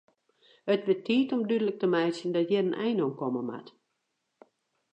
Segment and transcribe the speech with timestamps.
[0.75, 3.67] It wurdt tiid om dúdlik te meitsjen dat hjir in ein oan komme moat.